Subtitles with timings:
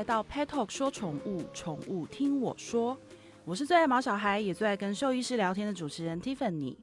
[0.00, 2.98] 来到 Pet Talk 说宠物，宠物听我说。
[3.44, 6.74] 我是最爱毛小孩，也最爱跟兽医师聊天的主持人 Tiffany。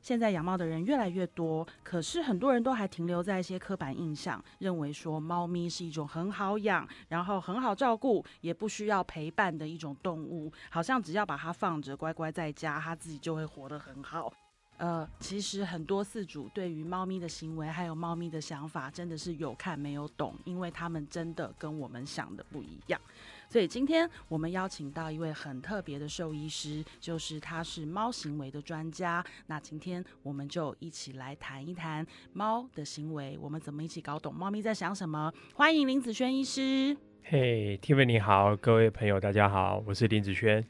[0.00, 14.32] 现在养猫的人越来越多，可是很多人都还停留在一些刻板印象，认为说猫咪是一种很好养，然后很好照顾，也不需要陪伴的一种动物，好像只要把它放着，乖乖在家，它自己就会活得很好。
[14.76, 23.00] 呃，其实很多饲主对于猫咪的行为还有猫咪的想法，真的是有看没有懂，因为他们真的跟我们想的不一样。
[23.48, 29.24] 所以今天我们邀请到一位很特别的兽医师，就是他是猫行为的专家。
[29.46, 35.32] 那今天我们就一起来谈一谈猫的行为，我们怎么一起搞懂猫咪在想什么？
[35.54, 36.96] 欢迎林子轩医师。
[37.22, 40.66] 嘿，Tiffany 你好，各位朋友大家好，我是林子轩。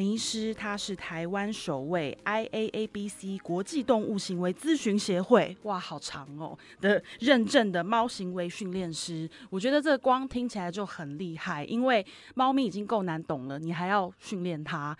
[0.00, 9.28] 林医师他是台湾首位 IAABC 国际动物行为咨询协会，哇，好长哦的认证的猫行为训练师。
[9.50, 14.96] 我觉得这光听起来就很厉害，因为猫咪已经够难懂了，你还要训练它。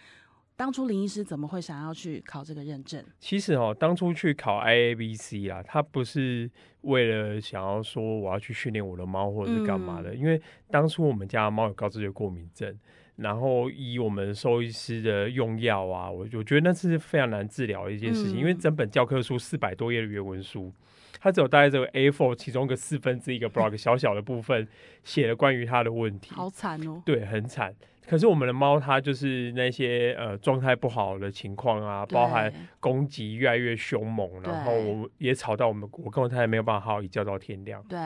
[0.54, 3.02] 当初林医师怎么会想要去考这个认证？
[3.18, 6.50] 其实哦，当初去考 IABC 啊，他不是
[6.82, 10.38] 为了想要说我要去训练我的猫或者是干嘛的，因为
[10.70, 12.78] 当初我们家的猫有高知觉过敏症。
[13.20, 20.72] 然后以我们兽医师的用药啊，我我觉得那是非常难治疗的一件事情，因为整本教科书四百多页的原文书，
[21.20, 24.66] 它只有大概这个 A4 其中个四分之一个 block 小小的部分
[25.04, 27.02] 写了关于它的问题，好惨哦。
[27.04, 27.74] 对，很惨。
[28.06, 37.84] 可是我们的猫它就是那些呃状态不好的情况啊，包含攻击越来越凶猛，然后我也吵到我们，我跟我太太没有办法好好一觉到天亮。
[37.86, 37.98] 对，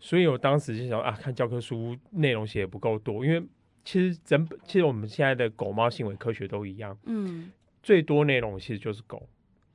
[0.00, 3.40] 所以我当时就想啊，看教科书内容写的不够多，因为。
[3.88, 7.50] 其实整其实我们现在的狗猫行为科学都一样，嗯，
[7.82, 9.26] 最多内容其实就是狗，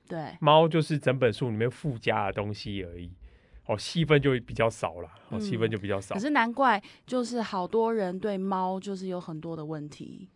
[0.07, 3.11] 对，猫就是整本书里面附加的东西而已，
[3.65, 6.13] 哦，细分就比较少了，哦，细分就比较少。
[6.13, 10.29] 可是难怪，就是好多人对猫就是有很多的问题。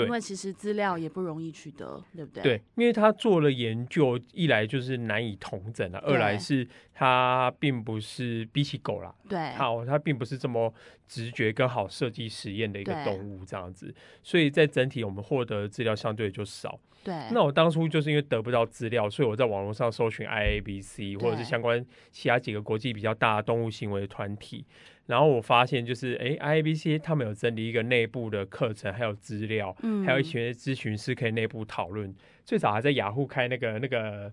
[0.00, 2.42] 对，因为其实资料也不容易取得，对不对？
[2.42, 10.72] 对，因为他做了研究，一来就是难以同整了，二来是他并不是比起狗啦，对，好，它并不是这么
[11.06, 16.78] 直觉跟好设计实验的一个动物这样子，所以在整体我们获得资料相对就少。
[17.02, 24.66] 对，那我当初就是因为得不到资料，所以我在网络上搜寻 IABC 或者是相关其他几个国际比较大的动物行为团体。
[25.06, 32.14] 然后我发现，就是哎，IABC 他们有整理一个内部的课程，还有资料，嗯，还有一些咨询师可以内部讨论。
[32.44, 34.30] 最早还在雅虎开那个那个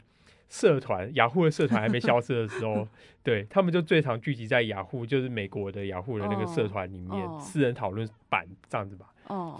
[0.49, 2.87] 社团，雅虎的社团还没消失的时候，
[3.23, 9.07] 对他们就最常聚集在雅虎，就是美国的雅虎的那个社团里面，私人讨论版这样子吧。
[9.27, 9.59] 哦。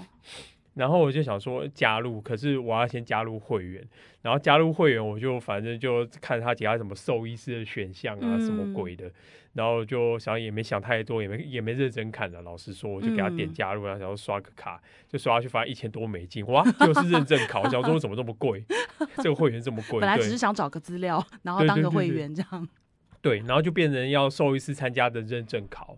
[0.77, 3.83] 然后我就想说加入，可是我要先加入会员，
[4.21, 9.11] 然后加入会员我就反正就看他其他什么兽医师的选项啊，什么鬼的，
[9.53, 12.41] 然后就想也没想太多，也没也没认真看的。
[12.43, 17.59] 老实说，我就给他点加入，然后想要刷个卡，就刷下去发现一千多美金，哇，又是认证卡。
[17.59, 18.63] 我想说怎么这么贵？
[19.17, 19.99] 这个会员这么贵？
[19.99, 22.69] 本来只是想找个资料，然后当个会员这样。
[23.19, 25.97] 对，然后就变成要兽医师参加的认证考。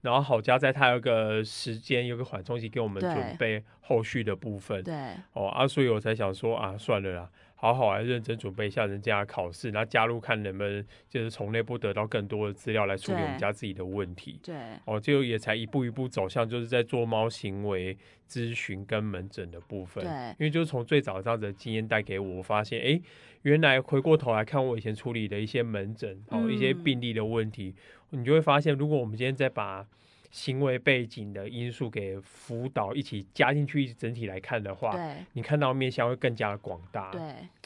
[0.00, 4.82] 然后好家在它有个时间，有个缓冲期给我们准备后续的部分。
[4.84, 4.94] 对
[5.32, 14.38] 哦啊，所以我才想说啊，算了啦，好好来认真准备一下人家的考试，然后加入看能不能就是从内部得到更多的资料来处理我们家自己的问题。
[14.42, 14.54] 对
[14.84, 17.96] 哦，就也才一步一步走向就是在做猫行为
[18.28, 20.04] 咨询跟门诊的部分。
[20.04, 23.00] 对，因为就是从最早这样子的经验带给我，我发现哎，
[23.42, 27.74] 原来回过头来看我以前处理的一些门诊哦，一些病例的问题。
[28.10, 29.86] 你就会发现，如果我们今天再把
[30.30, 34.94] 行为背景的因素给辅导一起加进去，整体来看的话，
[35.32, 37.10] 你看到面向会更加的广大。
[37.10, 37.20] 对，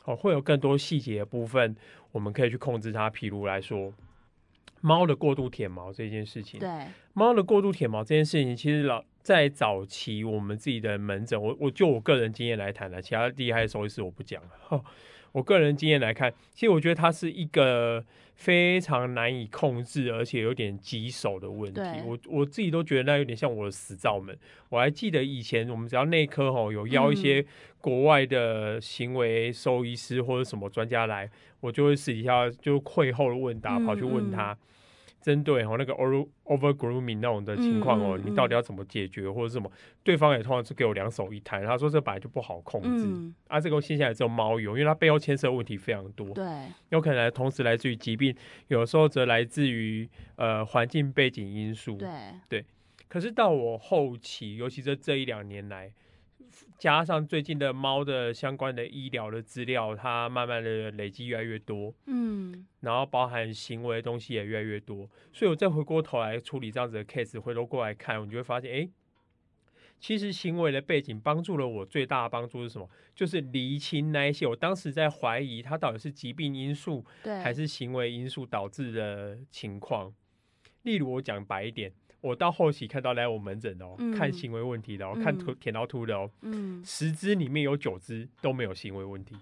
[0.04, 1.74] 哦，会有更多细节的部分，
[2.12, 3.10] 我们可以去控制它。
[3.10, 3.92] 譬如来说，
[4.80, 14.50] 猫的过度舔毛这件事情，对，猫的过度舔毛这件事情，其实老在早期我们自己的门诊，我我就我个人经验来谈了，其他厉害的兽医师我不讲了。
[15.32, 21.80] 我个人经验来看，其实我觉得它是一个非常难以控制，而且有点棘手的问题。
[22.04, 24.36] 我我自己都觉得那有点像我的死罩门。
[24.68, 27.44] 我还记得以前我们只要内科吼有邀一些
[27.80, 31.30] 国外的行为兽医师或者什么专家来，
[31.60, 34.56] 我就会私底下就会后的问答跑去问他。
[35.22, 39.70] 针对哦那个 over over grooming 那种的情况哦，你到底要怎么解决或者什么？
[40.02, 43.32] 对方也通常是给我两手一摊，他说这本来就不好控制。
[43.46, 46.44] 啊，这个现在只有猫有，因为它背后牵涉问题非常多，对，
[46.90, 48.34] 有可能同时来自于疾病，
[48.66, 52.08] 有时候则来自于呃环境背景因素，对。
[52.48, 52.64] 对。
[53.08, 55.92] 可是到我后期，尤其是这一两年来，
[56.82, 68.90] 加上最近的猫的相关的医疗的资料，它慢慢的累积越来越多，嗯，然后包含行为的东西也越来越多，所以我再回过头来处理这样子的 case，回头过来看，我就会发现，哎，
[70.00, 72.90] 其实行为的背景帮助了我最大的帮助是什么？
[73.14, 80.12] 就是厘清那一些我当时在怀疑它到底是疾病因素，对，还是行为因素导致的情况。
[80.82, 81.92] 例如我讲白一点。
[82.20, 86.30] 我到后期看到来我门诊的哦，看行为问题的哦，看图舔到秃的哦，
[86.84, 89.34] 十只里面有九只都没有行为问题，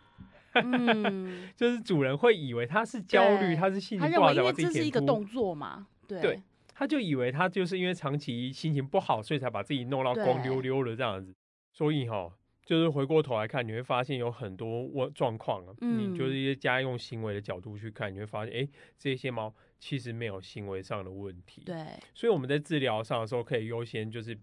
[1.54, 6.40] 就是主人会以为他是焦虑，他是心情不好，因为这是一个动作嘛，对，
[6.72, 11.34] 他就以为他就是因为长期心情不好，所以才把自己弄到光溜溜的这样子，
[11.74, 12.32] 所以哈。
[12.62, 15.74] 就是回过头来看，你会发现有很多问状况啊。
[15.80, 21.62] 你就是一些家用行为的角度去看，你会发现，哎，这些猫其实没有行为上的问题。
[21.64, 21.84] 对，
[22.14, 24.38] 所以我们在治疗上的时候，可以优先就是。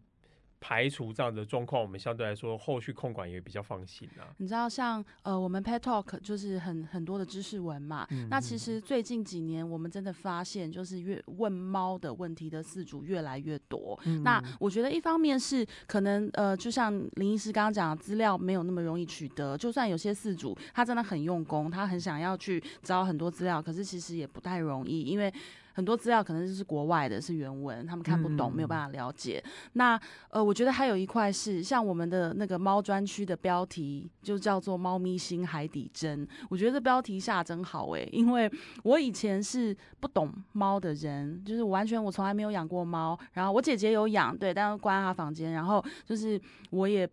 [0.59, 4.33] 排除这样的状况，我们相对来说后续控管也比较放心啊。
[4.37, 8.07] 你知道，像呃，我们 Pet Talk 就是很很多的知识文嘛。
[8.29, 13.99] 那其实最近几年，我们真的发现，就是越问猫的问题的饲主越来越多。
[14.23, 19.57] 那我觉得一方面是可能呃，就像林医师刚刚讲，资料没有那么容易取得。
[19.57, 25.31] 就算有些饲主他真的很用功，他很想要去找很多资料，可是其实也不太容易，因为。
[25.77, 29.43] 很多资料可能就是国外的，是原文，他们看不懂，没有办法了解。
[29.73, 29.95] 那
[30.31, 36.27] 呃，我觉得还有一块是像我们的那个猫专区的标题，就叫做“猫咪心海底针”。
[36.49, 38.51] 我觉得这标题下真好诶，因为
[38.81, 43.15] 我以前是不懂猫的人，就是完全我从来没有养过猫。
[43.33, 45.51] 然后我姐姐有养，对，但是关她房间。
[45.51, 46.41] 然后就是
[46.71, 47.07] 我也。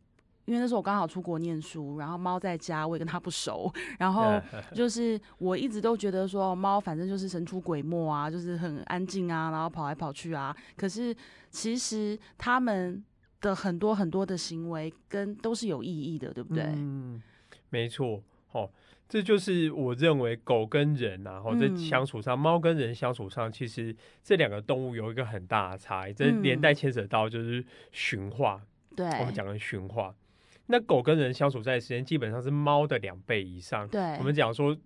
[0.47, 3.73] 因为那时候我刚好出国念书，然后猫在家，我也跟它不熟。
[3.99, 4.41] 然后
[4.75, 10.55] 就是我一直都觉得说，猫反正就是神出鬼没啊，就是很安静啊，然后跑来跑去啊。
[10.77, 11.15] 可是
[11.51, 13.03] 其实它们
[13.41, 16.65] 的很多很多的行为跟都是有意义的，对不对？
[16.65, 17.23] 嗯，
[17.71, 18.23] 没错。
[18.53, 18.71] 哦，
[19.09, 28.63] 这就是我认为狗跟人啊，或在相处上，猫跟人相处上，其实这两个动物有一个很大的差异，这连带牵扯到就是驯化。
[28.95, 30.15] 对，我们讲的驯化。
[30.67, 33.87] 那狗跟人相处在的时间基本上是猫的两倍以上。
[33.89, 34.77] 对，我们讲说，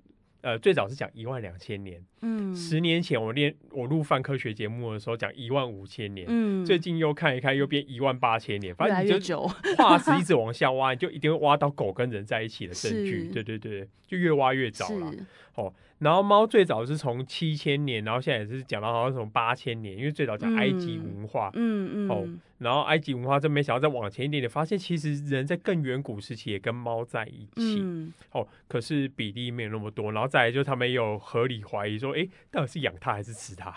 [0.41, 2.05] 呃，最早是讲一万两千年。
[2.21, 6.27] 嗯，十年前我练我录泛科学节目的时候讲一万五千年。
[6.29, 8.75] 嗯，最近又看一看，又变一万八千年。
[8.75, 13.31] 反正你就化石 一 直往下挖，你就一定会挖到狗跟人在一起的证据。
[13.33, 15.13] 对对对，就越挖越早了。
[15.55, 15.73] 哦。
[15.99, 22.29] 然后猫最早是从七千年，然后现在也是讲到好像从八千年，因为最早讲埃及文化，嗯嗯，哦，
[22.59, 27.83] 然后埃及文化真没想到再往前一点点，发现其实人在更远古时期也跟猫在一起，
[28.31, 30.13] 哦，可是比例没有那么多。
[30.13, 33.71] 然后再来就他们有合理怀疑说，哎，到底是养它还是吃它？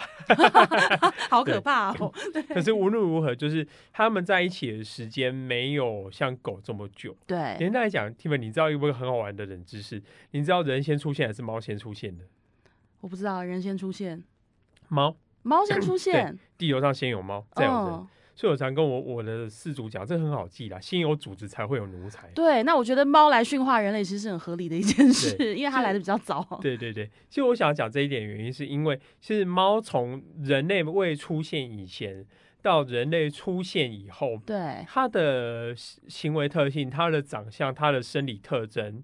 [1.29, 2.11] 好可怕哦！
[2.53, 7.15] 可是无论如何，就是他们在一起的时间没有像狗这么久。
[7.25, 10.01] 对，连带来讲，Tim，你知道一个很好玩的冷知识？
[10.31, 12.25] 你知道人先出现还是猫先出现的？
[13.01, 14.23] 我不知道人先出现，
[14.87, 22.27] 猫猫先出现，地球上先有猫，再有人，所以我常跟我我的事主讲，这很好记啦，先有组织才会有奴才。
[22.29, 26.41] 对，那我觉得猫来驯化人类其实是很合理的一件事，因为它来的比较早。
[26.61, 32.25] 对对对，其实我想讲这一点原因，是因为其实猫从人类未出现以前
[32.61, 39.03] 到人类出现以后，对它的行为特性、它的长相、它的生理特征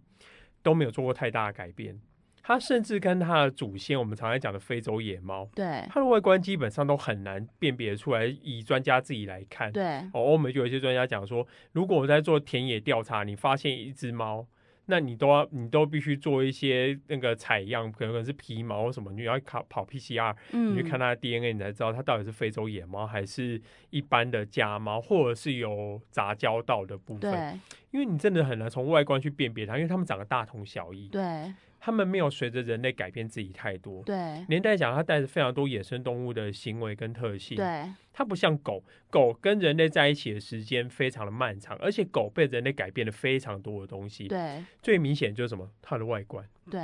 [0.63, 2.00] 都没有做过太大的改变。
[2.48, 8.25] 它甚至跟它的祖先，我们常常讲的非洲野猫，对它的外观基本上都很难辨别出来。
[8.25, 14.48] 以专家自己来看，对哦，欧美就有一些专家讲说，如果我在做田野调查，你发现一只猫，
[14.86, 27.60] 那你都要你都必须做一些那个采样，可能是皮毛或什么，你要考跑 PCR，你去看它的 DNA，你才知道它到底是非洲野猫还是一般的家猫，或者是有杂交到的部分。
[27.92, 31.10] 因为你真的很难从外观去辨别它，因为它们长得大同小异。
[31.10, 31.54] 对。
[31.79, 34.46] 他们没有随着人类改变自己太多，对。
[34.50, 37.89] 年代讲，它带着非常多野生动物的行为跟特性，对。
[38.12, 44.63] 它不像狗狗跟人类在一起的时间非常的漫长，而且狗被人类改变了非常多的东西，对。
[44.81, 45.69] 最明显就是什么？
[45.81, 46.81] 它的外观，对。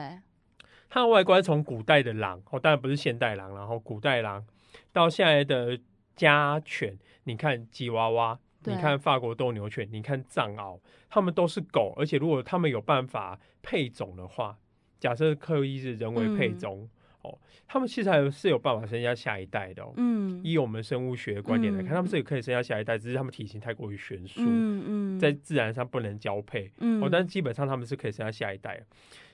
[0.90, 4.46] 它的外观从古代的狼，哦，当然不是现代狼，然后古代狼
[4.92, 5.80] 到现在的
[6.16, 14.58] 家犬，你看吉娃娃，你看法国斗牛犬，你看藏獒，它们都是狗，而且如果它们有办法配种的话。
[15.04, 16.88] 假设刻意是人为配种
[17.24, 19.92] 哦，他们其实还是有办法生下下一代的哦。
[19.98, 26.72] 嗯，以我们生物学的观点来看，他们是可以生下下一代，只是他们体型太过于悬殊，嗯嗯，在自然上不能交配。
[26.78, 28.82] 嗯，哦，但基本上他们是可以生下下一代。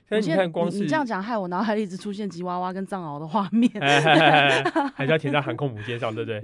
[0.08, 3.70] 但你看，光是你这样讲，害我脑海里一直出现吉娃娃跟藏獒的画面
[4.96, 6.42] 还是要停在 航空母舰上，对不对？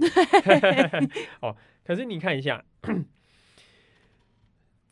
[1.42, 2.62] 哦，可是你看一下。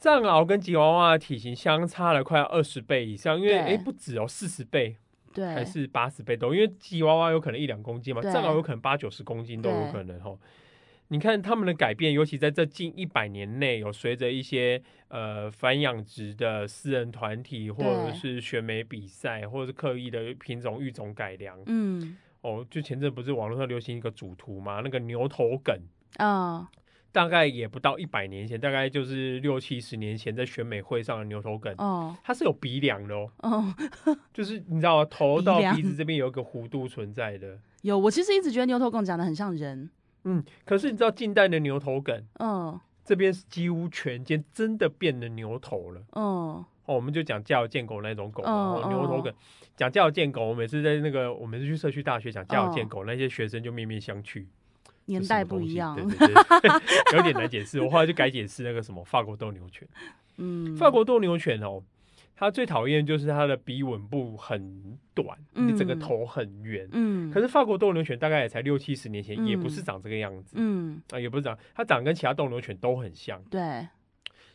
[0.05, 3.59] 藏獒跟吉娃娃的体型相差了快二十倍以上，因为对。
[3.61, 4.99] 哎不止哦，四十倍
[5.33, 10.39] 对，还是八十倍都，因为吉娃娃有可能一两公斤嘛，藏獒有可能八九十公斤都有可能哦。
[11.09, 21.59] 你看他们的改变，尤其在这近一百年内，有随着一些呃繁养殖的私人团体，或者是选美比赛，或者是刻意的品种育种改良。
[21.65, 22.19] 嗯。
[22.43, 25.75] 哦，就前阵不是网络上流行一个主图嘛，那个牛头梗，
[26.19, 26.67] 嗯
[27.14, 33.75] 大概也不到一百年前，大概就是六七十年前在选美会上的牛头梗，哦它是有鼻梁的哦，哦，
[34.35, 37.56] 就是你知道头到鼻子这边有一个弧度存在的。
[37.83, 39.88] 有，我其实一直觉得牛头梗长得很像人，
[40.25, 46.00] 嗯，可是你知道近代的牛头梗嗯这边是几乎全间真的变了牛头了。
[46.14, 49.33] 嗯哦，我们就讲家有贱狗那种狗哦，牛头梗。
[49.76, 54.44] 讲家有贱狗，我每次在那个我们是去社区大学讲家有贱狗，那些学生就面面相觑。
[55.07, 56.71] 年代不一样，对对对，
[57.17, 57.81] 有点难解释。
[57.81, 59.87] 我后来就改解释那个什么法国斗牛犬。
[60.39, 61.83] 嗯，法国斗牛犬哦，
[62.35, 66.89] 它最讨厌就是它的鼻吻部很短，嗯你整个头很圆。
[66.93, 73.87] 嗯，可是法国斗牛犬大概也才六七十年前，嗯也不是长这个样子嗯啊，也不是长，它长跟其他斗牛犬都很像对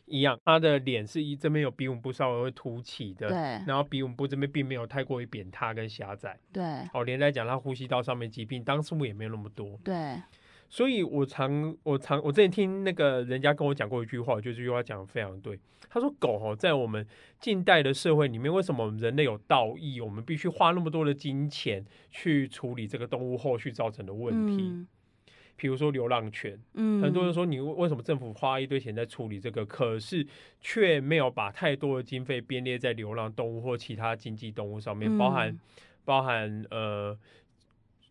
[0.06, 0.38] 一样。
[0.44, 6.38] 它的脸是一这边有鼻吻部稍微会凸起的，对然后鼻吻部这边并没有太过于扁塌跟狭窄。
[6.52, 6.62] 对
[6.94, 9.80] 哦，连带讲，它呼吸道上面疾病当数也没有那么多。
[9.84, 10.22] 对，
[10.70, 15.60] 所以我常我常我之前听那个人家跟我讲过一句话，我觉得这句话讲的非常对。
[15.90, 17.06] 他说狗哦，在我们
[17.40, 24.64] 近代的社会里面，为什么我们人类有道义，我们必须花那么多的金钱去处理这个动物后续造成的问题？
[24.64, 24.88] 嗯
[25.62, 30.26] 比如说流浪犬，嗯，很多人说你为为什么政府花一堆钱在处理这个，可是
[30.62, 35.60] 却没有把太多的经费编列在流浪动物或其他经济动物上面，包含嗯
[36.06, 37.20] 包含呃，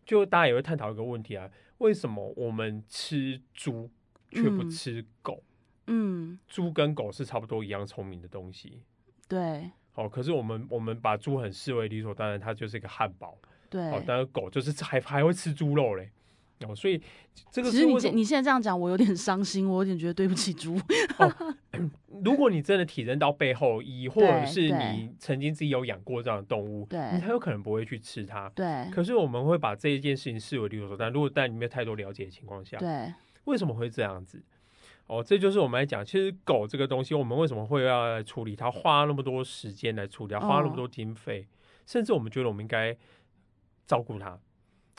[0.05, 1.49] 就大家也会探讨一个问题啊，
[1.79, 3.89] 为什么我们吃猪
[4.31, 4.69] 却不嗯。
[4.69, 5.43] 吃狗？
[5.87, 6.39] 嗯。
[6.47, 8.83] 猪跟狗是差不多一样聪明的东西，
[9.27, 9.71] 对。
[9.95, 13.37] 哦，可是我们我们把猪很视为理所当然，它就是一个汉堡，
[13.69, 13.81] 对。
[13.91, 16.09] 哦，，但是狗就是还还会吃猪肉嘞，
[16.67, 17.01] 哦，所以
[17.51, 20.77] 这个其实你你现在这样讲，我有点伤心，我有点觉得对不起猪。
[22.23, 28.49] 如果你真的体认到背后意义，或者是你曾经自己有养过这样的动物，对你很有可能不会去吃它。
[28.49, 31.13] 对可是我们会把这一件事情视为理所当然。
[31.13, 33.13] 如果在你没有太多了解的情况下，对，
[33.45, 34.41] 为什么会这样子？
[35.07, 41.47] 哦，这就是我们来讲，其实狗这个东西，我们为什么会要来处理它，花那么多时间来处理它，花那么哦多经费，
[41.87, 42.95] 甚至我们觉得我们应该
[43.87, 44.37] 照顾它。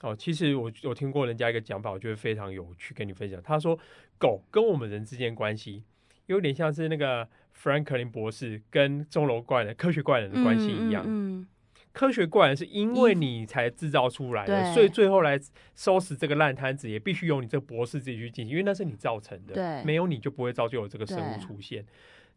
[0.02, 3.40] 哦，其实我我听过人家一个讲法，我觉得非常有趣，跟你分享。
[3.42, 3.78] 他说，
[4.18, 5.82] 狗跟我们人之间关系
[6.26, 11.04] 有点像是那个 Franklin 博士跟钟楼怪人、科学怪人的关系一样。
[11.06, 11.46] 嗯，
[11.92, 15.38] 科学怪人是因为你才制造出来的，所以最后来
[15.74, 21.84] 收拾这个烂摊子，也必须由你这个博士自己去进行，因为那是你造成的，对没有你就不会造就有这个生物出现。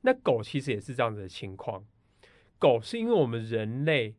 [0.02, 1.86] 那狗其实也是这样子的情况，
[2.60, 4.16] 狗是因为我们人类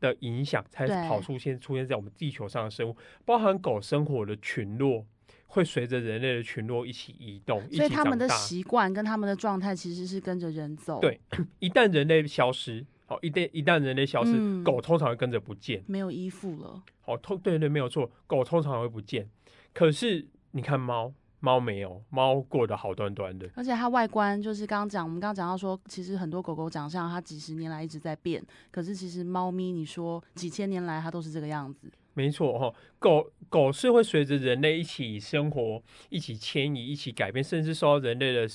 [0.00, 5.06] 的影响，才跑出现出现在我们地球上的生物，包含狗生活的群落。
[5.50, 8.04] 会随着人类的群落一起移动，一所以起长大。
[8.04, 11.00] 他们的习惯跟他们的状态其实是跟着人走。
[11.00, 11.18] 对
[11.58, 15.82] 一旦人类消失，好，一旦一旦人类消失，嗯狗通常会跟着不见。
[15.86, 16.82] 没有依附了。
[17.06, 19.26] 哦，通对对，没有错，狗通常会不见。
[19.72, 23.48] 可是你看猫，猫没有，猫过得好端端的。
[23.54, 31.90] 而且它外观就是刚刚讲，我们刚刚讲到说，其实很多狗狗长相它几十年来一直在变，可是其实猫咪你说几千年来它都是这个样子。
[32.14, 38.48] 没错哈、哦，狗狗是会随着人类一起生活、一起迁移、一起改变，甚至受到人类的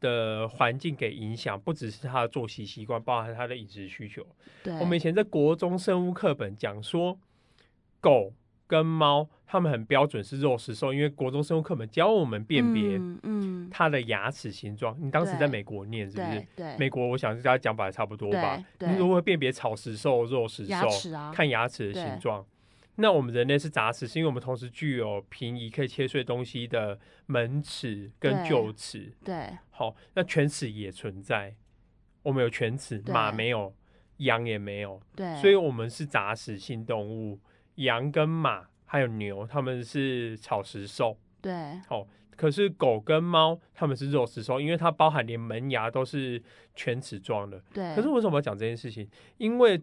[0.00, 4.26] 的环境给影响，不只是它的作息习惯，包含它的饮食需求。
[4.62, 7.18] 对，我们以前在国中生物课本讲说，
[8.00, 8.32] 狗
[8.70, 14.96] 跟猫它们很标准是肉食兽，因为国中生物课本教我们辨别嗯嗯，它的牙齿形状。
[15.00, 16.46] 你当时在美国念是不是对？
[16.54, 18.62] 对，美国我想大家讲法也差不多吧。
[18.78, 20.70] 你如何辨别草食兽、肉食兽？
[20.70, 22.46] 牙齿啊，看牙齿的形状。
[22.94, 26.96] 那我们人类是杂食，是因为我们同时具有平移可以切碎东西的
[27.26, 29.12] 门齿跟臼齿。
[29.24, 31.56] 对好，那犬齿也存在，
[32.22, 33.74] 我们有犬齿，对马没有，
[34.18, 37.40] 羊也没有，对，所以我们是杂食性动物。
[37.76, 41.16] 羊跟马还有牛，它们是草食兽。
[41.40, 41.80] 对
[42.36, 46.42] 可是狗跟猫，它们是肉食兽，因为它包含连门牙都是
[46.74, 47.62] 犬齿状的。
[47.74, 49.06] 对，可是为什么要讲这件事情？
[49.36, 49.78] 因为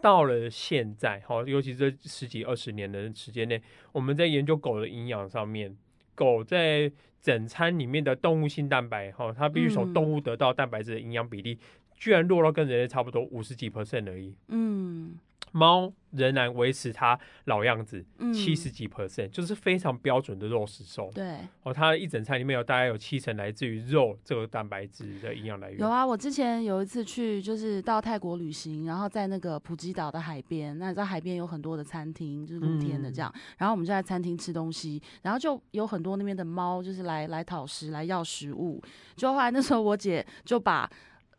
[0.00, 3.60] 到了现在，哈，尤其这十几二十年的时间内，
[3.92, 5.76] 我们在研究狗的营养上面，
[6.14, 6.90] 狗在
[7.20, 11.58] 整餐里面的动物性蛋白，哈，它必须从嗯动物得到蛋白质的营养比例，
[11.94, 14.34] 居然落到跟人类差不多五十几 percent 而已。
[14.48, 15.18] 嗯
[15.52, 21.10] 猫仍然维持它老样子，嗯七十几 percent，就是非常标准的肉食兽。
[21.14, 25.80] 对，哦，它一整餐里面有大概有七成来自于肉这个蛋白质的营养来源。
[25.80, 38.82] 有啊，我之前有一次去，就是到泰国旅行，然后在那个普吉岛的海边，那在海边有很多的餐厅，就是露天的这样，然后我们就在餐厅吃东西，然后就有很多那边的猫，就是来来讨食，来要食物。
[39.14, 40.90] 就后来那时候我姐就把。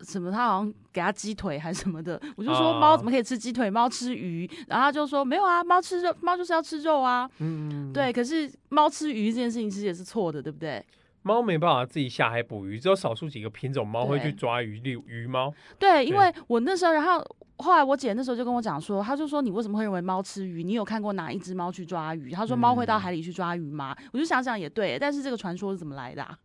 [0.02, 0.32] 什么？
[0.32, 3.70] 他好像给他鸡腿还是什么的，我就说啊猫怎么可以吃鸡腿？
[3.70, 7.30] 猫吃鱼，然后他就说没有啊，猫吃肉，猫就是要吃肉啊。
[7.40, 10.84] 嗯，对，可是猫吃鱼这件事情其实也是错的，对不对？
[11.22, 15.54] 猫没办法自己下海捕鱼，只有少数几个品种猫会去抓鱼，例如鱼猫。
[15.78, 17.22] 对，因为我那时候，然后
[17.58, 20.64] 后来我姐那时候就跟我讲说，她就说你为什么会认为猫吃鱼？
[20.64, 22.32] 你有看过哪一只猫去抓鱼？
[22.32, 23.94] 她说猫会到嗯海里去抓鱼吗？
[24.14, 26.40] 我就想想也对，但是这个传说是怎么来的、啊？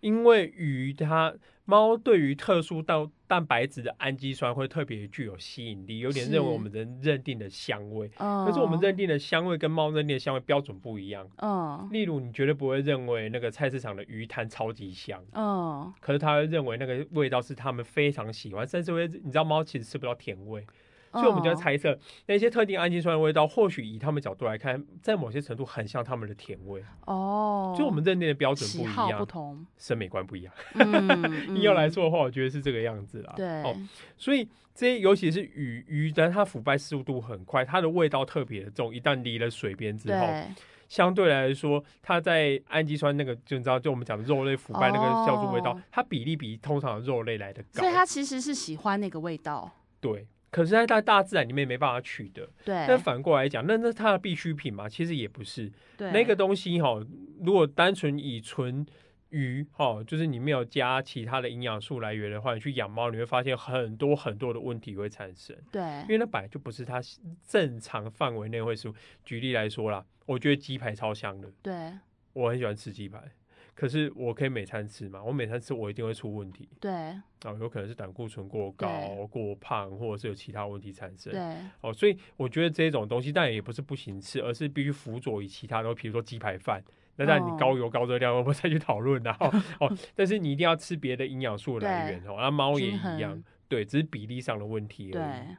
[0.00, 1.32] 因为鱼它
[1.66, 8.10] 猫对于特殊到蛋白质的氨基酸会特别具有吸引力，有点是认为我们人认定的香味。
[8.18, 11.28] 嗯，可是我们认定的香味跟猫认定的香味标准不一样。
[11.38, 20.64] 嗯例如，你绝对不会认为那个菜市场的鱼摊超级香，嗯可是它会认为那个味道是他们非常喜欢，甚至会你知道猫其实吃不到甜味，
[21.16, 30.54] 所以我们就在嗯猜测那些特定氨基酸的味道，或许以他们角度来看，在某些程度很像他们的甜味，哦，就我们认定的标准不一样不样，同，审美观不一样。
[30.74, 33.32] 嗯，硬要来嗯说的话，我觉得是这个样子啦。
[33.36, 33.76] 对，哦，
[34.16, 38.94] 所以这些尤其是鱼鱼但，它腐败速度很快，它的味道特别的重。
[38.94, 40.26] 一旦离了水边之后，
[40.88, 47.92] 相对来说，它在氨基酸那个，就你知道，就我们讲的肉类腐败那个酵素味道，哦它比例比通常的肉类来的高所以。
[47.92, 49.70] 它其实是喜欢那个味道，
[50.00, 52.48] 对，可是在大大自然里面没办法取得。
[52.64, 54.88] 对但，反过来讲，那那是它的必需品嘛？
[54.88, 55.70] 其实也不是。
[55.98, 56.98] 对，那个东西哈，
[57.42, 58.86] 如果单纯以纯
[59.28, 67.02] 鱼哈，就是你没有加其他的营养素来源的话，你去养猫，你会发现很多很多的问题会产生，对因，为那本来就不是它
[67.46, 68.94] 正常范围内会食物。
[69.26, 71.92] 举例来说啦，我觉得鸡排超香的，对，
[72.32, 73.22] 我很喜欢吃鸡排，
[73.76, 75.22] 可是我可以每餐吃嘛？
[75.22, 77.22] 我每餐吃我一定会出问题对，啊，
[77.60, 78.88] 有可能是胆固醇过高、
[79.30, 81.30] 过胖，或者是有其他问题产生。
[81.30, 86.82] 对，哦，所以我觉得这种东西当然也不是不行吃，而是必须辅佐以其他的，比如说鸡排饭。
[87.16, 89.36] 那当然哦你高油高热量，我们再去讨论啦。
[89.40, 92.36] 哦 哦，但是你一定要吃别的营养素的来源哦。
[92.38, 95.46] 那猫也一样衡，对，只是比例上的问题而已。
[95.46, 95.56] 对。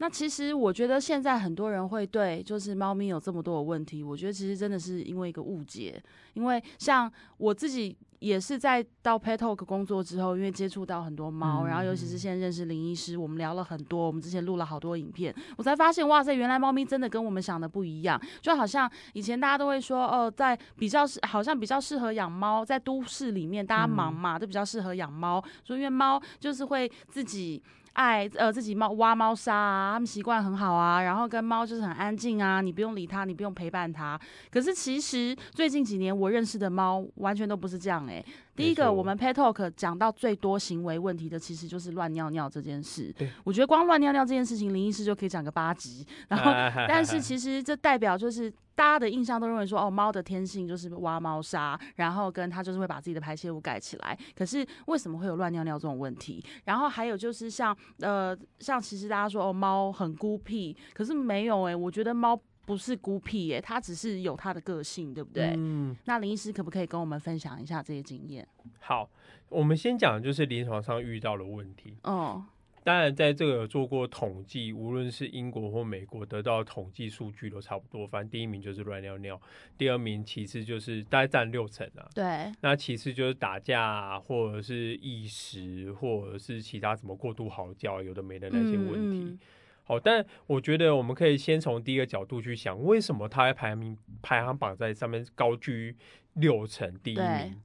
[0.00, 27.62] 那其实我觉得现在很多人会对就是猫咪有这么多的问题，我觉得其实真的是因为一个误解，因为像我自己也是在到 Pet Talk 工作之后，因为接触到很多猫，嗯然后尤其是现在认识林医师，我们聊了很多，我们之前录了好多影片，我才发现哇塞，原来猫咪真的跟我们想的不一样，就好像以前大家都会说哦，在比较适好像比较适合养猫，在都市里面大家忙嘛，都比较适合养猫，说因为猫就是会自己。
[27.94, 34.18] 爱呃自己猫挖猫砂啊，他们习惯很好啊，然后跟猫就是很安静啊，你不用理它，你不用陪伴它。
[34.50, 38.24] 可是其实最近几年我认识的猫完全都不是这样诶、
[38.54, 43.30] 第一个，我们 Pet Talk 讲到最多行为问题的，其实就是乱尿尿这件事对。
[43.44, 46.06] 我觉得光乱尿尿这件事情，林医师就可以讲个八集。
[46.28, 54.18] 然后， 哎但是其实这代表就是大家的印象都认为说，哦，猫的天性就是挖猫砂，然后跟它就是会把自己的排泄物盖起来。
[54.34, 56.42] 可是为什么会有乱尿尿这种问题？
[56.64, 65.52] 然后还有就是像呃，像其实大家说哦，猫很孤僻，可是没有诶、我觉得猫不是孤僻耶、它只是有它的个性，对不对？
[65.56, 68.46] 嗯，那林医师可不可以跟我们分享一下这些经验？
[68.78, 69.10] 好，
[69.48, 71.96] 我们先讲就是临床上遇到的问题。
[72.04, 72.44] 哦，
[72.82, 78.06] 当然，在这个有做过统计，无论是英国或美国得到的统计数据都差不多。
[78.06, 79.40] 反正第一名就是乱尿尿，
[79.76, 82.08] 第二名其次就是大概占六成啊。
[82.14, 89.38] 对，那其次就是打架、啊，或者是异食，或者是其他什么过度嚎叫，有的没的那些问题。
[89.84, 95.94] 好，但我觉得我们可以先从第一个角度去想，为什么它在排名排行榜在上面高居
[96.34, 97.60] 六成第一名？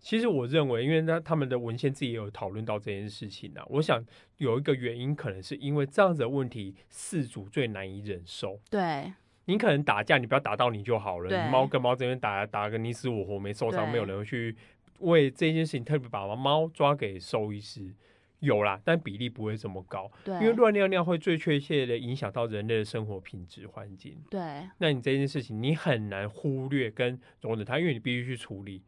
[0.00, 3.62] 其实我认为，因为那他们的文献自己也有讨论到这件事情啊。
[3.68, 4.02] 我想
[4.38, 8.58] 有一个原因，可能是因为这样子的问题，饲主最难以忍受。
[8.70, 9.12] 对，
[9.44, 11.50] 你可能打架，你不要打到你就好了。
[11.50, 14.56] 猫跟猫这边打打个你死我活没受伤，对没有人会去
[15.00, 17.94] 为这件事情特别把猫抓给兽医师。
[18.40, 24.16] 有啦，但比例不会这么高，对，因为乱尿尿会最确切的影响到人类的生活品质环境。
[24.30, 28.82] 对，那你这件事情你很难忽略跟容忍它，因为你必须去处理。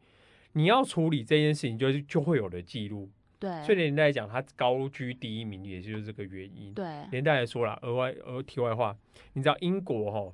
[0.53, 3.09] 你要处理这件事情，就就就会有了记录。
[3.39, 6.73] 对，所以连带来讲，它高居第一名，也就是这个原因。
[6.73, 8.95] 对，连带来说啦，额外额题外话，
[9.33, 10.33] 你知道英国哈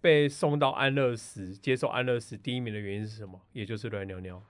[0.00, 3.40] 被送到安乐死接受安乐死第一名的原因是什么？
[3.52, 4.42] 也就是乱尿尿。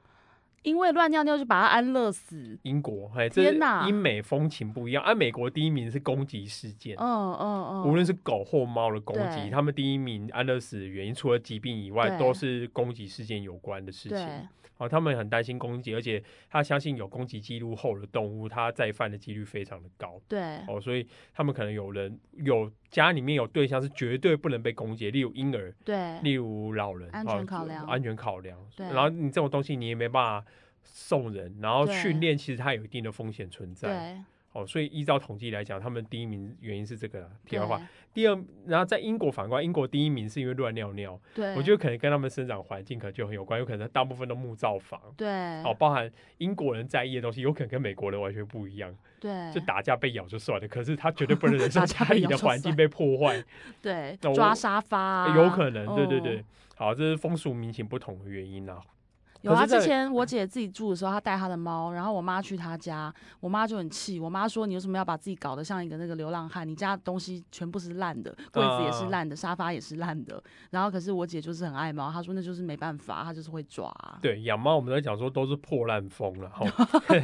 [0.62, 2.59] 因为乱尿尿就把它安乐死。
[2.62, 5.03] 英国，哎，这天哪英美风情不一样。
[5.03, 14.18] 按、美国第一名是攻击事件，嗯嗯嗯，无论是狗或猫的攻击，他们第一名安乐死的原因，除了疾病以外，都是攻击事件有关的事情。
[14.18, 14.27] 对
[14.77, 20.18] 哦，他们很担心攻击，而且他相信有攻击记录后的动物，它再犯的几率非常的高。
[20.27, 28.59] 对哦，所以他们可能有人有家里面有对象是绝对不能被攻击，例如婴儿，对例如老人，安哦全考量安全考量。
[28.75, 30.49] 对然后你这种东西你也没办法
[30.83, 33.88] 送人，然后对训练其实它有一定的风险存在。
[33.88, 37.81] 对哦，所以依照统计来讲，他们第一名原因是这个啦题外话。
[38.12, 45.01] 第二，然后在英国反观，英国第一名是因为乱尿尿，对，我觉得可能跟他们生长环境可能就很有关，有可能大部分都木造房。
[45.16, 45.29] 对
[45.62, 48.93] 哦，包含英国人在意的东西，有可能跟美国人完全不一样。
[49.21, 53.40] 对就打架被咬就算了，可是他绝对不能忍受 家里的环境被破坏，
[53.81, 55.95] 对抓沙发啊，有可能。
[55.95, 58.81] 对对哦对，好，这是风俗民情不同的原因啊。
[59.42, 66.68] 有啊，之前我姐自己住的时候，她带她的猫，然后我妈去她家，我妈就很气，我妈说你为什么要把自己搞得像一个那个流浪汉？
[66.68, 70.42] 你家的东西全部是烂的，柜子也是烂的，沙发也是烂的。
[70.70, 73.90] 然后可是我姐就是很爱猫，她说那就是没办法，她就是会抓。
[74.20, 76.66] 对，养猫我们在讲说都是破烂风了哈。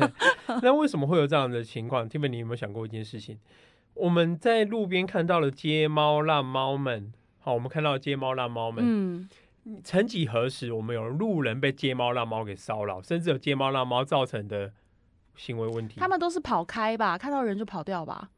[0.63, 3.39] 那为什么会有这样的情况？Tiffany，你有没有想过一件事情？
[3.95, 8.85] 我们在路边看到了街猫、烂猫们，好，我们看到了街猫、烂猫们。
[8.87, 9.29] 嗯，
[9.83, 14.73] 曾几何时，我们有路人被街猫、让猫给骚扰，甚至有街猫、让猫造成的
[15.35, 15.99] 行为问题。
[15.99, 18.31] 他们都是跑开吧，看到人就跑掉吧。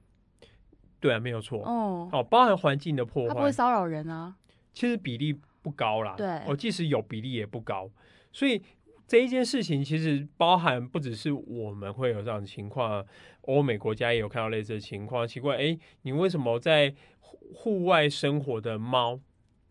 [1.01, 1.62] 对啊，没有错。
[1.64, 4.37] 哦，哦，包含环境的破坏，它不会骚扰人啊。
[4.73, 6.14] 其实比例不高啦。
[6.17, 7.91] 对哦，即使有比例也不高，
[8.33, 8.62] 所以
[9.07, 13.05] 这一件事情其实包含不只是我们会有这样的情况，
[13.43, 15.27] 欧美国家也有看到类似的情况。
[15.27, 19.21] 奇怪，哎，你为什么在户户外生活的猫，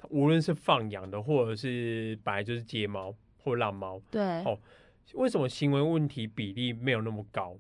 [0.10, 4.58] 无论是放养的，或者是本来就是街猫或浪猫，对，哦
[5.14, 7.58] 为什么行为问题比例没有那么高？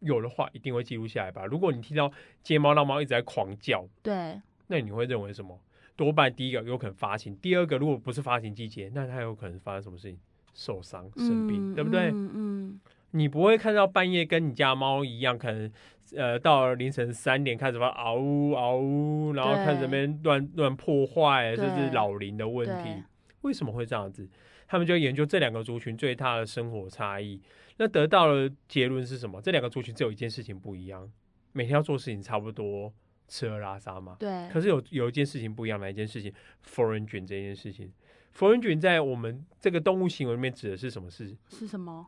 [0.00, 1.44] 有的话一定会记录下来吧。
[1.44, 2.10] 如果你听到
[2.42, 5.58] 街猫、浪猫一直在狂叫，对，那你会认为什么？
[5.96, 10.18] 多半第一个有可能发情，第二个如果不是发情季节，那它有可能发生什么事情？
[10.54, 12.10] 受伤、生病，嗯对不对？
[12.10, 12.80] 嗯嗯，
[13.12, 15.70] 你不会看到半夜跟你家猫一样，可能
[16.16, 23.02] 呃到了凌晨三点开始发嗷呜嗷呜，然后对开始这边乱乱破坏，这对是老龄的问题。
[23.42, 24.28] 为什么会这样子？
[24.66, 27.40] 他们就研究这两个族群最大的生活差异，
[27.78, 29.40] 那得到的结论是什么？
[29.40, 31.10] 这两个族群只有一件事情不一样，
[31.52, 32.92] 每天要做事情差不多，
[33.26, 34.16] 吃喝拉撒嘛。
[34.18, 36.30] 对，可是有有一件事情不一样，哪一件事情？
[36.60, 37.90] 佛人菌这件事情，
[38.32, 41.34] 佛人菌在我们这个动物行为里面指的是什么事？
[41.48, 42.06] 是什么？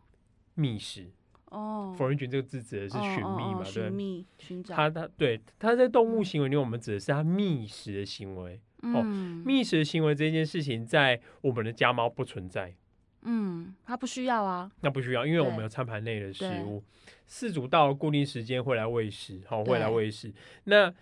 [0.61, 1.07] 觅食。
[1.47, 4.77] 哦，佛人菌这个字指的是寻觅嘛，寻觅、寻找。
[4.77, 8.61] 它它对它在动物行为里面，我们指的是它觅食的行为。
[8.83, 12.75] 哦嗯觅食的行为这件事情，在我们的家猫不存在，
[13.23, 14.71] 嗯，它不需要啊。
[14.81, 16.83] 那不需要，因为我们有餐盘内的食物，
[17.29, 20.33] 饲主到了固定时间会来喂食，好、会来喂食。
[20.65, 20.95] 那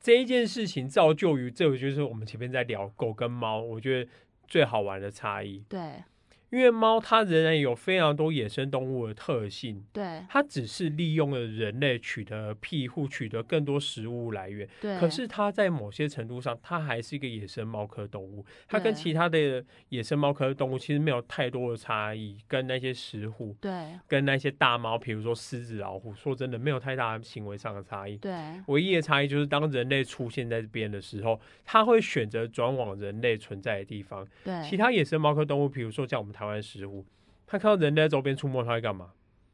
[0.00, 4.10] 这一件事情造就于，这个就是我们前面在聊狗跟猫，我觉得
[4.48, 5.62] 最好玩的差异。
[5.68, 6.02] 对
[6.50, 14.68] 因为猫它仍然有非常多野生动物的特性，对它只是利用了人类取得庇护，取得更多食物来源。
[14.80, 14.98] 对。
[14.98, 23.56] 可是它在某些程度上，它还是一个野生猫科动物，它跟其他的野生猫科动物其实没有太多的差异，跟那些食虎。
[23.60, 23.70] 对
[24.06, 28.16] 跟那些大猫，比如说狮子、老虎，说真的，没有太大行为上的差异。
[28.16, 28.32] 对
[28.66, 34.26] 唯一的差异就是，当人类出现在这边的时候，它会选择转往人类存在的地方。
[34.44, 37.04] 对，其他野生猫科动物，比如说像我们台湾食物，
[37.46, 39.10] 他看到人在周边出没，他会干嘛？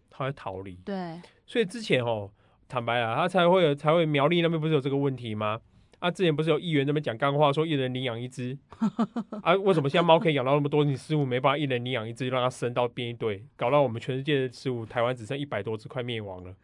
[0.08, 0.76] 他会逃离。
[0.84, 2.30] 对所以之前哦，
[2.68, 5.60] 坦白啊，他才会有才会苗栗那边不是有这个问题吗？
[5.98, 8.56] 啊，之前不是有议员那边讲干话，说一人领养一只
[9.42, 9.56] 啊？
[9.56, 10.84] 为什么现在猫可以养到那么多？
[10.84, 16.54] 你食物没办法一人领养一只，让它生到变一堆，搞到我们全世界的食物，台湾只剩一百多只，快灭亡了。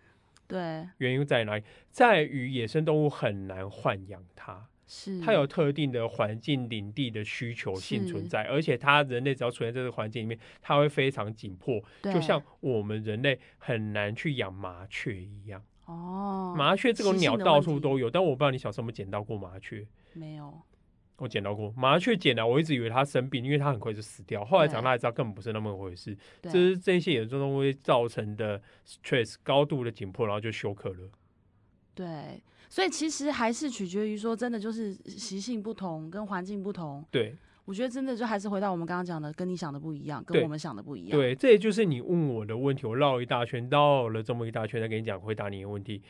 [0.46, 1.64] 对原因在哪里？
[1.90, 5.18] 在于野生动物很难豢养它，是。
[5.20, 15.64] 它有特定的环境领地的需求性存在，而且它人类只要处在这个环境里面，它会非常紧迫，就像我们人类很难去养麻雀一样。
[15.86, 19.86] 哦，麻雀这种鸟到处都有，但我不知道你小时候有没有捡到过麻雀。
[20.12, 20.60] 没有
[21.16, 24.44] 我捡到过麻雀，捡了，我一直以为它生病，因为它很快就死掉。
[24.44, 31.10] 后来长大才知道根本不是那么回事，这是这些野生动物会造成的 stress 高度的紧迫，然后就休克了。
[31.94, 37.04] 对，所以其实还是取决于说，真的就是习性不同跟环境不同。
[37.10, 41.18] 对我觉得真的就还是回到我们刚刚讲的，跟你想的不一样，跟我们想的不一样。
[41.18, 46.02] 对，这也就是你问我的问题，我绕一大圈，绕了这么一大圈，再跟你讲回答你的问题。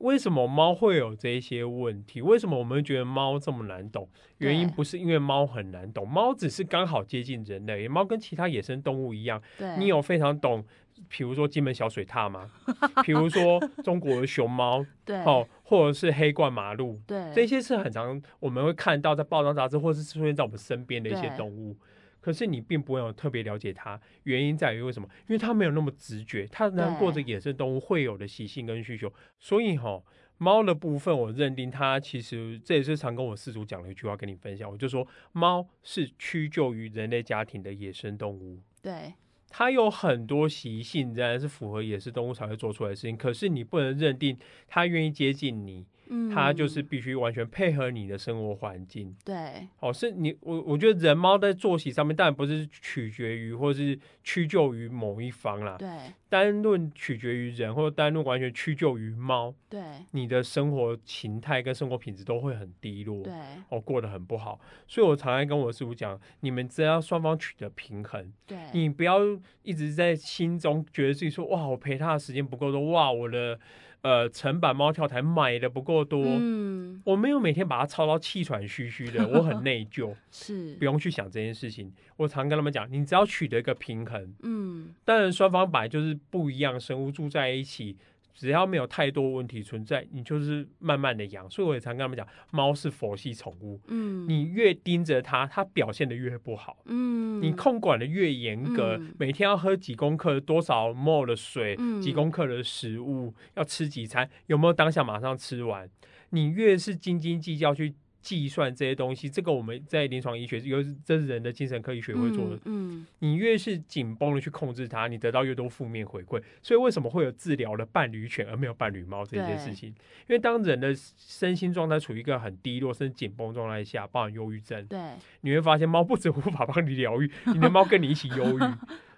[0.00, 2.20] 为什么猫会有这些问题？
[2.20, 4.08] 为什么我们觉得猫这么难懂？
[4.38, 7.86] 原因不是因为猫很难懂，猫只是刚好接近人类。
[7.86, 9.40] 猫跟其他野生动物一样，
[9.78, 10.64] 你有非常懂，
[11.08, 12.50] 比如说金门小水獭吗？
[13.04, 21.76] 比如说中国的熊猫，对，哦，或者是黑冠马鹿，对，这些是很常我们会看到在报章杂志，或是出现在我们身边的一些动物。
[22.20, 25.06] 可是你并不会有特别了解它，原因在于为什么？
[25.28, 29.12] 因为它没有那么直觉，它能过着野生动物会有的习性跟需求。
[29.38, 30.02] 所以哈，
[30.38, 34.70] 猫的部分，我认定它其实这也是常跟我四主讲的一句话，跟你分享。
[34.70, 38.58] 我就说，猫是屈就于人类家庭的野生动物。
[38.80, 39.12] 对，
[39.56, 43.16] 它有很多习性，仍然是符合野生动物才会做出来的事情。
[43.16, 44.36] 可是你不能认定
[44.66, 45.86] 它愿意接近你。
[46.32, 49.14] 它就是必须完全配合你的生活环境。
[49.24, 55.76] 对，哦，是你我我觉得人猫在作息上面，当然不是取决于或是屈就于某一方啦。
[55.78, 55.88] 对，
[56.28, 59.54] 单论取决于人，或者单论完全屈就于猫。
[59.68, 59.80] 对，
[60.12, 63.22] 你的生活形态跟生活品质都会很低落。
[63.22, 63.32] 对，
[63.68, 64.60] 哦，过得很不好。
[64.86, 68.32] 所以我常常跟我师傅讲，你们只要双方取得平衡。
[68.46, 69.20] 对，你不要
[69.62, 73.58] 一直在心中觉得自己说，哇，我陪他的时间不够多，哇，我的。
[74.04, 81.90] 呃，成板猫跳台买的不够多，嗯，我没有每天把它操到气喘吁吁的， 我很内疚，是不用去想这件事情。
[82.18, 87.96] 我常跟他们讲，你只要取得一个平衡，嗯，当然双方本来就是不一样生物住在一起。
[88.34, 91.48] 只要没有太多问题存在，你就是慢慢的养。
[91.48, 93.80] 所以我也常跟他们讲，猫是佛系宠物。
[93.86, 96.78] 嗯，你越盯着它，它表现的越不好。
[96.86, 105.88] 嗯，你控管的越严格，每天要喝几公克多少 ml 的水，几公克的食物，要吃几餐，有没有当下马上吃完？
[106.30, 107.94] 你越是斤斤计较去。
[108.24, 112.58] 计算这些东西，这个我们在临床医学尤其，这是人的精神科医学会做的。
[112.64, 116.42] 嗯，你越是紧绷的去控制它，你得到越多负面回馈。
[116.62, 119.90] 所以为什么会有治疗的伴侣犬而没有伴侣猫这件事情？
[119.90, 124.98] 因为当人的身心状态处于一个很低落甚至紧绷状态下，包含忧郁症，对，
[125.42, 128.62] 你会发现猫不止无法帮你疗愈，你的猫跟你一起忧郁。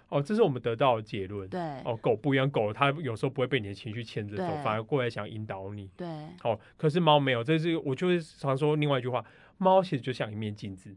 [0.09, 1.47] 哦，这是我们得到的结论。
[1.49, 5.89] 对，哦，狗不一样，狗它有时候不会被你的情绪牵着走，反而过来想引导你。
[5.97, 6.07] 对，
[6.43, 9.25] 哦，可是猫没有，这是我就是常说另外一句话，
[9.57, 10.95] 猫其实就像一面镜子。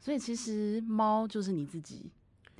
[0.00, 2.10] 所以其实猫就是你自己，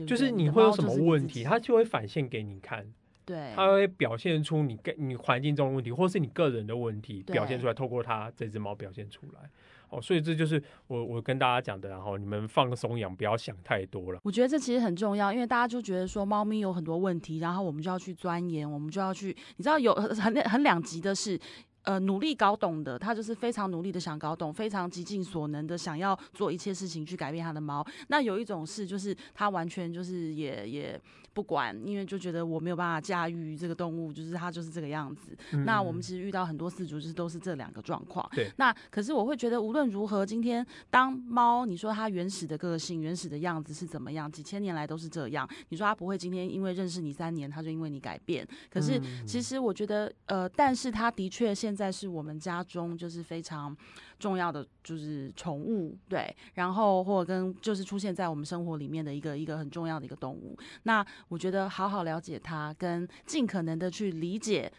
[0.06, 2.86] 就是你会有什么问题，它就会反现给你看。
[3.24, 9.50] 对，它会表现出你跟你环境中的问题，或是你个人的问题表现出来，透过它这只猫表现出来。
[9.90, 14.20] 哦，所以这就是我我跟大家讲的，然后你们放松养，不要想太多了。
[14.22, 21.38] 我觉得这其实很重要，因为大家就觉得说猫咪有很多问题，然后我们就要去钻研，我们就要去，你知道有很很两极的是。
[21.84, 27.86] 呃，努力搞懂的，他就是非常努力的想搞懂，非常极尽所能的想要做一切事情去改变他的猫。
[28.08, 31.00] 那有一种是，就是他完全就是也也
[31.38, 35.38] 不管，因为就觉得我没有办法驾驭这个动物，就是它就是这个样子。
[35.64, 38.28] 那我们其实遇到很多饲主，就是都是这两个状况。
[38.34, 38.50] 对。
[38.56, 44.28] 那可是我会觉得，无论如何，今天当猫，你说它原始的个性、原始的样子是怎么样？
[44.32, 45.48] 几千年来都是这样。
[45.68, 48.44] 你说它不会今天因为认识你三年，它就因为你改变？
[48.68, 53.76] 可是其实我觉得，呃，但是它的确现在是我们家中就是非常
[54.18, 60.58] 重要的，就是宠物，对，然后或者跟就是出现在我们生活里面的一个一个很重要的一个动物。
[60.82, 64.72] 那我觉得好好了解他，跟尽可能的去理解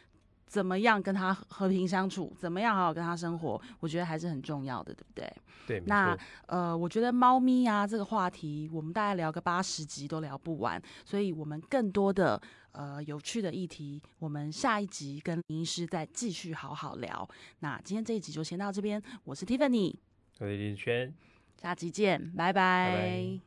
[0.46, 5.34] 怎么样跟他和平相处，怎么样好好跟他生活，我觉得还是很重要的，对不对？
[5.68, 5.84] 对。
[5.86, 12.42] 那呃，我觉得猫咪啊这个话题，我们大概聊个八十集都聊不完，所以我们更多的。
[12.72, 17.28] 呃，有趣的议题，我们下一集跟林医师再继续好好聊。
[17.62, 19.96] 那今天这一集就先到这边，我是 Tiffany，
[20.38, 21.12] 我是林轩，
[21.60, 23.40] 下集见，拜拜。